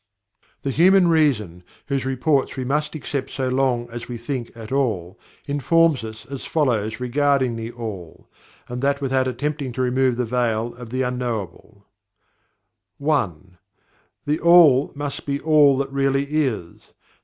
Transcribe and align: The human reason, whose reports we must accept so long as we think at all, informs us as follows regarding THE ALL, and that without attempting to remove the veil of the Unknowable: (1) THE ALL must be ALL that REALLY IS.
The 0.63 0.71
human 0.71 1.09
reason, 1.09 1.63
whose 1.85 2.07
reports 2.07 2.57
we 2.57 2.63
must 2.65 2.95
accept 2.95 3.29
so 3.29 3.49
long 3.49 3.87
as 3.91 4.07
we 4.07 4.17
think 4.17 4.51
at 4.55 4.71
all, 4.71 5.19
informs 5.47 6.03
us 6.03 6.25
as 6.25 6.43
follows 6.43 6.99
regarding 6.99 7.55
THE 7.55 7.71
ALL, 7.71 8.27
and 8.67 8.81
that 8.81 8.99
without 8.99 9.27
attempting 9.27 9.71
to 9.73 9.81
remove 9.81 10.17
the 10.17 10.25
veil 10.25 10.73
of 10.73 10.89
the 10.89 11.03
Unknowable: 11.03 11.85
(1) 12.97 13.59
THE 14.25 14.39
ALL 14.39 14.91
must 14.95 15.27
be 15.27 15.39
ALL 15.39 15.77
that 15.77 15.93
REALLY 15.93 16.25
IS. 16.31 16.93